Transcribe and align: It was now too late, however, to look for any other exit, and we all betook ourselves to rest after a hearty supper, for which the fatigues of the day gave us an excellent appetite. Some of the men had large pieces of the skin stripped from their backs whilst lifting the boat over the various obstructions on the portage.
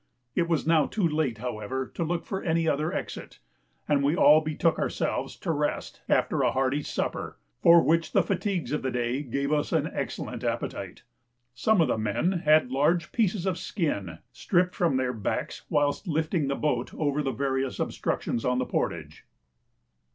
It 0.33 0.49
was 0.49 0.65
now 0.65 0.87
too 0.87 1.07
late, 1.07 1.37
however, 1.37 1.85
to 1.93 2.03
look 2.03 2.25
for 2.25 2.41
any 2.41 2.67
other 2.67 2.91
exit, 2.91 3.37
and 3.87 4.01
we 4.03 4.15
all 4.15 4.41
betook 4.41 4.79
ourselves 4.79 5.35
to 5.41 5.51
rest 5.51 6.01
after 6.09 6.41
a 6.41 6.51
hearty 6.51 6.81
supper, 6.81 7.37
for 7.61 7.83
which 7.83 8.11
the 8.11 8.23
fatigues 8.23 8.71
of 8.71 8.81
the 8.81 8.89
day 8.89 9.21
gave 9.21 9.51
us 9.53 9.71
an 9.71 9.91
excellent 9.93 10.43
appetite. 10.43 11.03
Some 11.53 11.81
of 11.81 11.87
the 11.87 11.99
men 11.99 12.31
had 12.31 12.71
large 12.71 13.11
pieces 13.11 13.45
of 13.45 13.53
the 13.57 13.61
skin 13.61 14.17
stripped 14.31 14.73
from 14.73 14.97
their 14.97 15.13
backs 15.13 15.65
whilst 15.69 16.07
lifting 16.07 16.47
the 16.47 16.55
boat 16.55 16.95
over 16.95 17.21
the 17.21 17.29
various 17.31 17.79
obstructions 17.79 18.43
on 18.43 18.57
the 18.57 18.65
portage. 18.65 19.25